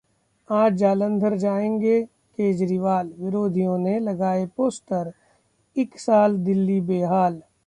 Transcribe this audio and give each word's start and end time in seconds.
आज 0.49 0.73
जालंधर 0.73 1.37
जाएंगे 1.37 2.01
केजरीवाल, 2.37 3.13
विरोधियों 3.19 3.77
ने 3.77 3.99
लगाए 3.99 4.45
पोस्टर- 4.57 5.13
‘इक 5.75 5.99
साल, 5.99 6.37
दिल्ली 6.37 6.81
बेहाल' 6.81 7.41